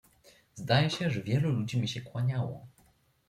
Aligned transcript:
"Zdaje 0.55 0.89
się, 0.89 1.09
że 1.11 1.21
wielu 1.23 1.49
ludzi 1.51 1.81
mi 1.81 1.87
się 1.87 2.01
kłaniało." 2.01 2.67